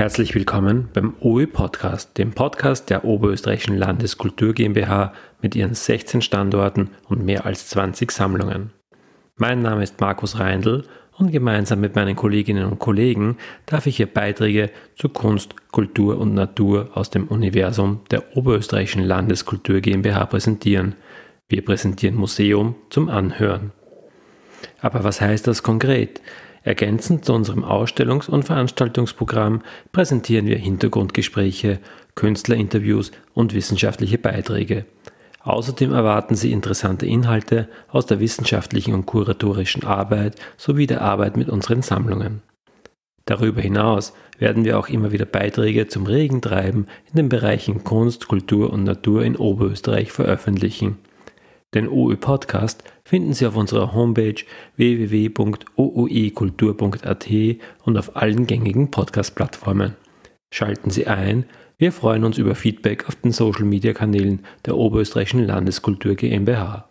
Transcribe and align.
Herzlich 0.00 0.34
willkommen 0.34 0.88
beim 0.94 1.12
OE 1.20 1.46
Podcast, 1.46 2.16
dem 2.16 2.32
Podcast 2.32 2.88
der 2.88 3.04
Oberösterreichischen 3.04 3.76
Landeskultur 3.76 4.54
GmbH 4.54 5.12
mit 5.42 5.54
ihren 5.54 5.74
16 5.74 6.22
Standorten 6.22 6.88
und 7.10 7.22
mehr 7.22 7.44
als 7.44 7.68
20 7.68 8.10
Sammlungen. 8.10 8.70
Mein 9.36 9.60
Name 9.60 9.82
ist 9.82 10.00
Markus 10.00 10.38
Reindl 10.38 10.84
und 11.18 11.32
gemeinsam 11.32 11.80
mit 11.80 11.96
meinen 11.96 12.16
Kolleginnen 12.16 12.64
und 12.64 12.78
Kollegen 12.78 13.36
darf 13.66 13.86
ich 13.86 13.98
hier 13.98 14.06
Beiträge 14.06 14.70
zu 14.96 15.10
Kunst, 15.10 15.54
Kultur 15.70 16.16
und 16.16 16.32
Natur 16.32 16.92
aus 16.94 17.10
dem 17.10 17.28
Universum 17.28 18.00
der 18.10 18.38
Oberösterreichischen 18.38 19.04
Landeskultur 19.04 19.82
GmbH 19.82 20.24
präsentieren. 20.24 20.94
Wir 21.50 21.62
präsentieren 21.62 22.16
Museum 22.16 22.74
zum 22.88 23.10
Anhören. 23.10 23.72
Aber 24.80 25.04
was 25.04 25.20
heißt 25.20 25.46
das 25.46 25.62
konkret? 25.62 26.22
Ergänzend 26.62 27.24
zu 27.24 27.32
unserem 27.32 27.64
Ausstellungs- 27.64 28.28
und 28.28 28.44
Veranstaltungsprogramm 28.44 29.62
präsentieren 29.92 30.46
wir 30.46 30.58
Hintergrundgespräche, 30.58 31.78
Künstlerinterviews 32.14 33.12
und 33.32 33.54
wissenschaftliche 33.54 34.18
Beiträge. 34.18 34.84
Außerdem 35.42 35.94
erwarten 35.94 36.34
Sie 36.34 36.52
interessante 36.52 37.06
Inhalte 37.06 37.68
aus 37.88 38.04
der 38.04 38.20
wissenschaftlichen 38.20 38.92
und 38.92 39.06
kuratorischen 39.06 39.84
Arbeit 39.84 40.36
sowie 40.58 40.86
der 40.86 41.00
Arbeit 41.00 41.38
mit 41.38 41.48
unseren 41.48 41.80
Sammlungen. 41.80 42.42
Darüber 43.24 43.62
hinaus 43.62 44.12
werden 44.38 44.64
wir 44.64 44.78
auch 44.78 44.88
immer 44.88 45.12
wieder 45.12 45.24
Beiträge 45.24 45.86
zum 45.86 46.04
Regentreiben 46.04 46.88
in 47.08 47.16
den 47.16 47.28
Bereichen 47.28 47.84
Kunst, 47.84 48.28
Kultur 48.28 48.70
und 48.70 48.84
Natur 48.84 49.24
in 49.24 49.36
Oberösterreich 49.36 50.12
veröffentlichen. 50.12 50.98
Den 51.72 51.88
OE 51.88 52.16
Podcast 52.16 52.82
finden 53.04 53.32
Sie 53.32 53.46
auf 53.46 53.54
unserer 53.54 53.94
Homepage 53.94 54.42
www.ooekultur.at 54.76 57.28
und 57.84 57.96
auf 57.96 58.16
allen 58.16 58.48
gängigen 58.48 58.90
Podcast-Plattformen. 58.90 59.94
Schalten 60.52 60.90
Sie 60.90 61.06
ein, 61.06 61.44
wir 61.78 61.92
freuen 61.92 62.24
uns 62.24 62.38
über 62.38 62.56
Feedback 62.56 63.06
auf 63.06 63.14
den 63.14 63.30
Social-Media-Kanälen 63.30 64.44
der 64.66 64.76
Oberösterreichischen 64.76 65.46
Landeskultur 65.46 66.16
GmbH. 66.16 66.89